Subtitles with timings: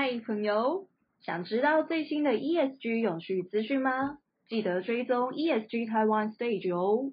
[0.00, 0.86] 嗨，朋友，
[1.22, 4.18] 想知道最新的 ESG 永续资讯吗？
[4.46, 7.10] 记得追踪 ESG Taiwan Stage 哦。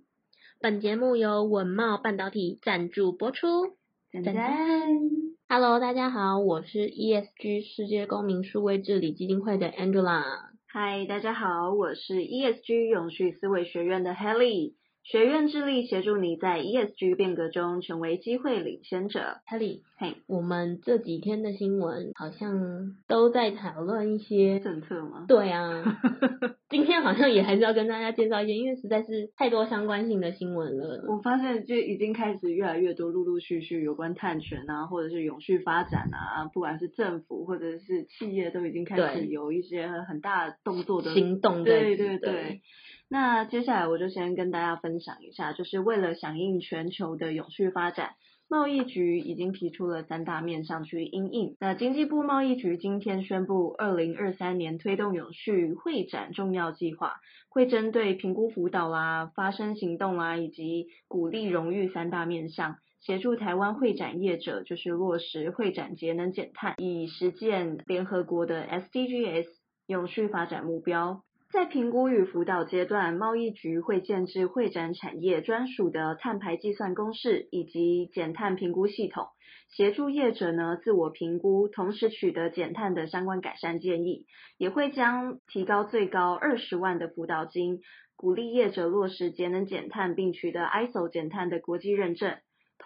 [0.61, 3.75] 本节目由稳懋半导体赞助播出。
[4.11, 4.35] 赞赞。
[5.49, 10.21] Hello，大家好，我是 ESG 世界公民数位治理基金会的 Angela。
[10.67, 14.75] 嗨，大家好，我是 ESG 永续思维学院的 Helly。
[15.07, 19.37] 学院致力协助你在 ESG 变革中成为机会领先者。
[19.47, 25.25] Helly，嘿我们这几天的新闻好像都在讨论一些政策吗？
[25.27, 25.83] 对啊，
[26.75, 31.05] 今天好像也还是要跟大家介绍一些，因为实在是太多相关性的新闻了。
[31.07, 41.63] 我发现就已经开始越来越多，陆陆续续有关碳权啊，或者是永续发展啊，不管是政府或者是企业，都已经开始有一些很大动作的行动。
[41.63, 42.59] 对对对。
[43.09, 48.15] 那接下来我就先跟大家分享一下，就是为了响应全球的永续发展，
[48.55, 51.57] 贸易局已经提出了三大面向去应应。
[51.59, 57.15] 那经济部贸易局今天宣布，二零二三年推动永续会展重要计划，
[57.49, 69.47] 会针对评估辅导啦、发声行动啦，以及鼓励荣誉三大面向，协助台湾会展业者就是落实会展节能减碳，以实践联合国的 SDGs
[69.85, 71.23] 永续发展目标。
[71.55, 79.27] 在评估与辅导阶段，贸易局会建置会展产业专属的碳排计算公式以及减碳评估系统，
[79.69, 84.25] 协助业者呢自我评估，同时取得减碳的相关改善建议。
[84.57, 87.79] 也会将提高最高二十万的辅导金，
[88.17, 92.35] 鼓励业者落实节能减碳，并取得 ISO 减碳的国际认证。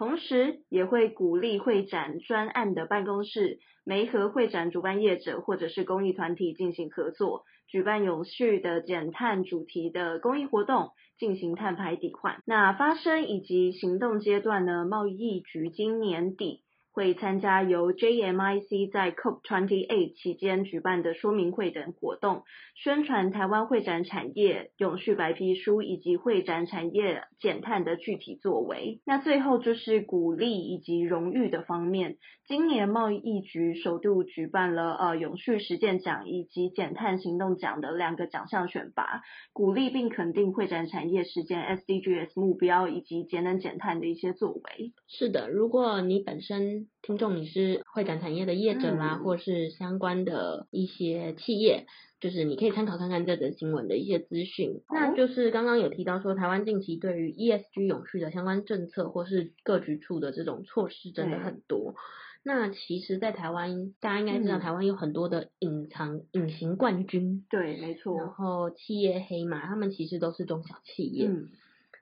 [0.00, 7.44] 同时，也会鼓励会展专案的办公室，媒和会展主办业者或者是公益团体进行合作。
[7.68, 12.42] 举办有序的减碳主题的公益活动，进行碳排抵换。
[12.46, 14.86] 那发生以及行动阶段呢？
[14.86, 16.62] 贸易局今年底。
[16.92, 22.42] 会参加由 JMIC 在 COP28 期间举办的说明会等活动，
[22.74, 29.00] 宣传台湾会展产业永续白皮书以及会展产业减碳的具体作为。
[29.04, 44.92] 那最后就是鼓励以及荣誉的方面，今年贸易局首度举办了呃永续实践奖以及减碳行动奖的两个奖项选拔，鼓励并肯定会展产业实践 SDGs 目标以及节能减碳的一些作为。
[45.06, 51.86] 是的，如果你本身听众，你是会展产业的业者啦，嗯、或是相关的一些企业，
[52.20, 54.82] 就是你可以参考看看这则新闻的一些资讯。
[54.88, 61.90] 哦、那就是刚刚有提到说，台湾近期对于 ESG 永续的相关政策或是各局处的这种措施真的很多。
[61.90, 61.96] 嗯、
[62.42, 67.44] 那其实，在台湾，大家应该知道，台湾有很多的隐藏隐形冠军。
[67.50, 68.16] 对，没错。
[68.16, 71.26] 然后企业黑马，他们其实都是中小企业。
[71.26, 71.48] 嗯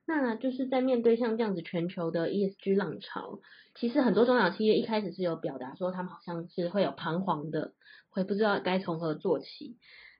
[0.08, 3.40] 那就是在面对像这样子全球的 ESG 浪潮，
[3.74, 7.74] 其实很多中小企业一开始是有表达说，他们好像是会有彷徨的，
[8.08, 9.76] 会不知道该从何做起。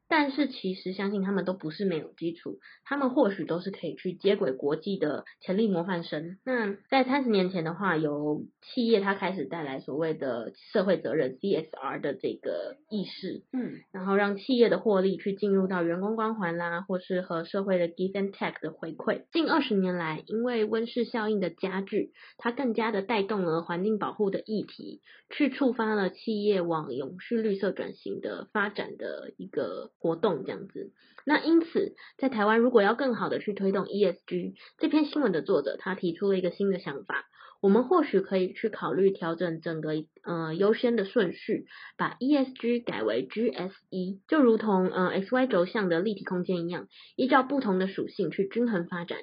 [0.09, 6.39] 但是其实相信他们都不是没有基础，他们或许都是可以去接轨国际的潜力模范生。
[6.47, 19.25] 那在三十年前的话，由企业它开始带来所谓的社会责任 CSR 的这个意识，嗯，然后让企业的获利去进入到员工光环啦，或是和社会的 give and take 的回馈。
[19.31, 29.91] 近二十年来，因为温室效应的加剧，它更加的带动了环境保护的议题，去触发了企业往永续绿色转型的发展的一个。
[29.99, 30.93] 活动这样子，
[31.27, 37.27] 那因此在台湾如果要更好的去推动 ESG，这篇新闻的作者他提出了一个新的想法，
[37.61, 39.91] 我们或许可以去考虑调整整个
[40.23, 41.67] 呃优先的顺序，
[41.97, 46.87] 把 ESG 改为 GSE，就如同呃 XY 轴向的立体空间一样，
[47.17, 49.19] 依照不同的属性去均衡发展。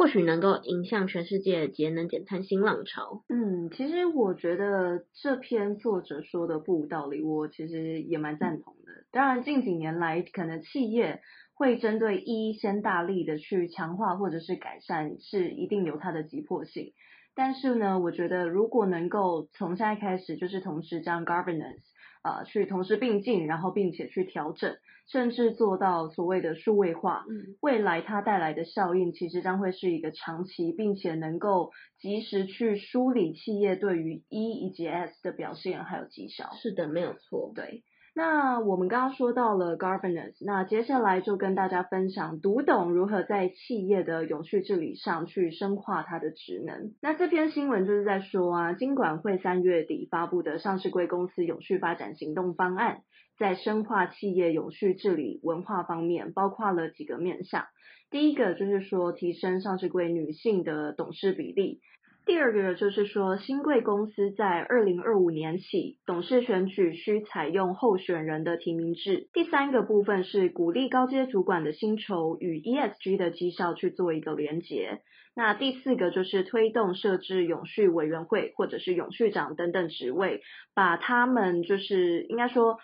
[0.00, 3.22] 或许能够迎向全世界节能减碳新浪潮。
[3.28, 9.04] 嗯，其实我觉得这篇作者说的不无道理，我其实也蛮赞同的。
[9.12, 11.20] 当然，近几年来，可能企业
[11.52, 16.94] 会针对一先大力的去强化或者是改善，是一定有它的急迫性。
[17.34, 21.84] 但是呢，我觉得如果能够从现在开始，就是同时将 governance、
[22.22, 24.76] 呃，去同时并进，然后并且去调整。
[25.10, 36.50] 甚至做到所谓的数位化，嗯，未来它带来的效应其实将会是一个长期，并且能够及时去梳理企业对于 E 以及 S 的表现还有绩效。
[36.62, 37.50] 是的，没有错。
[37.56, 37.82] 对，
[38.14, 46.92] 那我们刚刚说到了 governance，那接下来就跟大家分享读懂如何在企业的永续治理上去深化它的职能。
[47.00, 53.02] 那这篇新闻就是在说啊，金管会三月底发布的上市柜公司永续发展行动方案。
[53.38, 57.64] 在深化企业永续治理文化方面，包括了几个面向。
[58.10, 61.80] 第一个就是说，提升上市柜女性的董事比例。
[62.26, 69.28] 第二个就是说，新贵公司在二零二五年起，董事选举需采用候选人的提名制。
[69.32, 75.00] 第三个部分是鼓励高阶主管的薪酬与 ESG 的绩效去做一个连结。
[75.34, 80.40] 那第四个就是推动设置永续委员会或者是永续长等等职位，
[80.74, 82.78] 把他们就是应该说。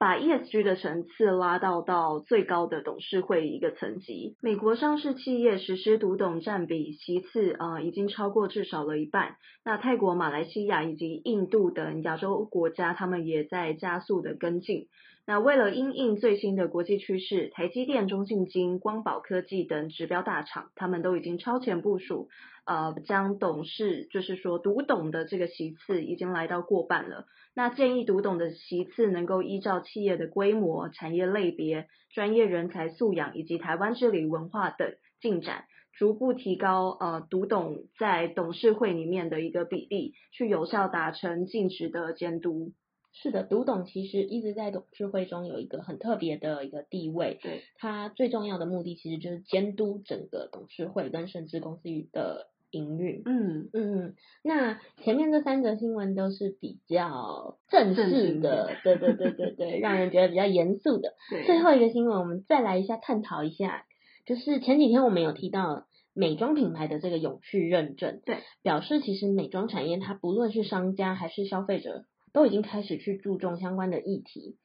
[0.00, 4.34] 把 ESG 的层次拉到到最高的董事会一个层级。
[4.40, 9.36] 美国上市企业实施独董占比其次啊、已经超过至少了一半。
[9.62, 14.86] 那泰国、马来西亚以及印度等亚洲国家，他们也在加速的跟进。
[15.26, 22.30] 那为了因应最新的国际趋势，台积电、中信金、光宝科技等指标大厂，他们都已经超前部署，
[22.70, 27.26] 呃，将董事就是说读懂的这个席次已经来到过半了。
[27.52, 35.64] 那建议读懂的席次能够依照企业的规模、产业类别、专业人才素养以及台湾治理文化等进展，
[35.98, 42.70] 逐步提高呃读懂在董事会里面的一个比例，去有效达成尽职的监督。
[43.12, 47.40] 是的，读懂其实一直在董事会中有一个很特别的一个地位。
[47.42, 51.82] 对，它最重要的目的其实就是监督整个董事会跟甚至公司
[52.12, 52.46] 的。
[52.70, 61.14] 营运，嗯嗯，那前面这三则新闻都是比较正式的，对对对对对，让人觉得比较严肃的。
[61.46, 63.84] 最后一个新闻，我们再来一下探讨一下，
[64.24, 74.56] 就是前几天我们有提到美妆品牌的这个永续认证，对，表示其实美妆产业它不论是商家还是消费者，都已经开始去注重相关的议题。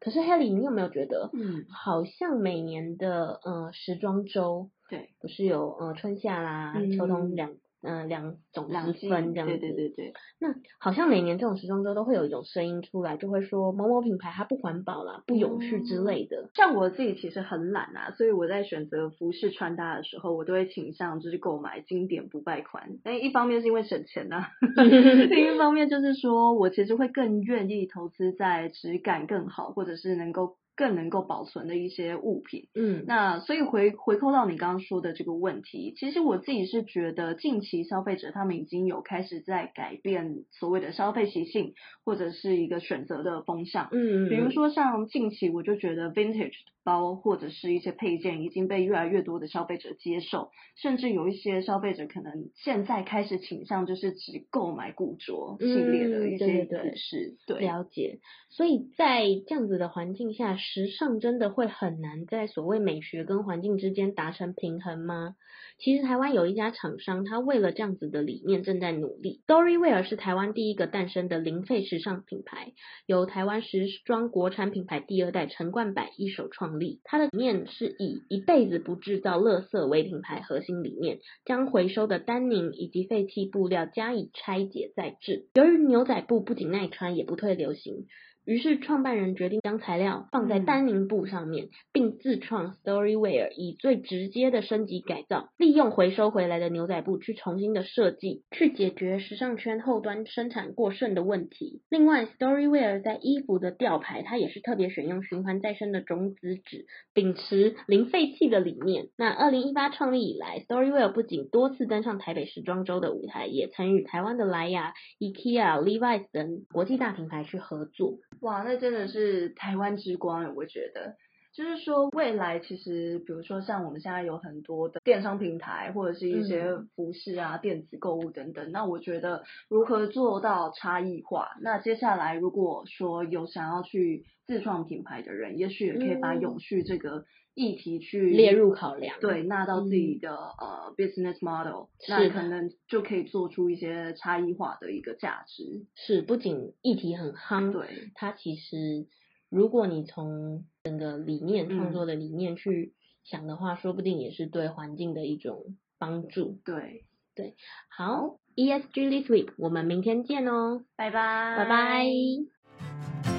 [0.00, 4.70] 可是 Helly，你有没有觉得，嗯，好像每年的呃时装周。
[4.92, 7.50] 对，不是有呃春夏啦、嗯、秋冬两
[7.80, 9.56] 嗯两种时分这样子。
[9.56, 10.12] 对对对对。
[10.38, 16.50] 那好像每年这种时装周都会有一种声音出来，就会说某某品牌它不环保啦、不永续之类的。
[16.54, 22.90] 像我自己其实很懒啊，所以我在选择服饰穿搭的时候，我都会倾向就是购买经典不败款。
[23.02, 24.50] 但一方面是因为省钱呐、啊，
[24.84, 30.58] 另一方面就是说我其实会更愿意投资在质感更好，或者是能够。
[30.74, 41.74] 更能够保存的一些物品，嗯，那所以回回扣到你刚刚说的这个问题，其实我自己是觉得近期消费者他们已经有开始在改变所谓的消费习性
[42.04, 46.54] 或者是一个选择的风向，嗯，比如说像近期我就觉得 vintage
[46.84, 58.18] 包或者是一些配件已经被越来越多的消费者接受，甚至有一些消费者可能现在开始倾向就是只购买古着系列的一些服饰，对，了解。
[58.50, 65.34] 所以在这样子的环境下，时尚真的会很难在所谓美学跟环境之间达成平衡吗？
[65.78, 69.42] 其实台湾有一家厂商，他为了这样子的理念正在努力。
[69.46, 72.72] Dory Wear 是台湾第一个诞生的零废时尚品牌，
[73.06, 77.00] 由台湾时装国产品牌第二代陈冠柏一手创立。
[77.02, 85.46] 它的理念是以一辈子不制造垃圾为品牌核心理念，将回收的丹宁以及废弃布料加以拆解再制。
[85.54, 88.06] 由于牛仔布不仅耐穿，也不退流行。
[88.44, 101.82] 于是，创办人决定将材料放在丹宁布上面，并自创 Storywear，以最直接的升级改造，利用回收回来的牛仔布去重新的设计，去解决时尚圈后端生产过剩的问题。
[101.88, 109.06] 另外，Storywear 在衣服的吊牌，它也是特别选用循环再生的种子纸，秉持零废弃的理念。
[109.16, 118.16] 那二零一八创立以来，Storywear 不仅多次登上台北时装周的舞台，也曾与台湾的莱雅、IKEA、Levi's 等国际大品牌去合作。
[118.42, 121.16] 哇，那真的是台湾之光，我觉得。
[121.54, 128.72] 就是说，未来其实，比如说像我们现在有很多的电商平台，或者是一些服饰啊、嗯、电子购物等等。
[128.72, 131.50] 那我觉得，如何做到差异化？
[131.60, 145.84] 那接下来，如果说有想要去自创品牌的人，也许也可以把永续这个议题去列入考量，对，纳到自己的、嗯、呃 business model，那可能就可以做出一些差异化的一个价值。
[145.96, 149.06] 是，不仅议题很夯，对，它其实。
[149.52, 156.58] 如果你从整个理念创作的理念去想的话，嗯、说不定也是对环境的一种帮助。
[156.64, 157.04] 对
[157.34, 157.54] 对，
[157.88, 163.31] 好，ESG This Week，我们明天见哦，拜拜，拜拜。